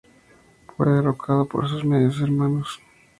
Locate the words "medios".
1.85-2.19